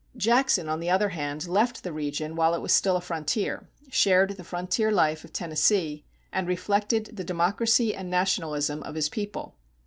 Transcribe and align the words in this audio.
Jackson, 0.17 0.67
on 0.67 0.79
the 0.79 0.89
other 0.89 1.09
hand, 1.09 1.47
left 1.47 1.83
the 1.83 1.93
region 1.93 2.35
while 2.35 2.55
it 2.55 2.59
was 2.59 2.73
still 2.73 2.95
a 2.97 3.01
frontier, 3.01 3.69
shared 3.91 4.31
the 4.31 4.43
frontier 4.43 4.91
life 4.91 5.23
of 5.23 5.31
Tennessee, 5.31 6.05
and 6.33 6.47
reflected 6.47 7.15
the 7.17 7.23
democracy 7.23 7.93
and 7.93 8.09
nationalism 8.09 8.81
of 8.81 8.95
his 8.95 9.09
people. 9.09 9.53